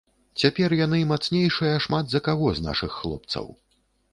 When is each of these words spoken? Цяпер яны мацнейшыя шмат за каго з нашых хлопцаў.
Цяпер 0.43 0.73
яны 0.77 1.01
мацнейшыя 1.11 1.75
шмат 1.87 2.09
за 2.15 2.23
каго 2.29 2.49
з 2.61 2.67
нашых 2.69 2.91
хлопцаў. 3.03 3.45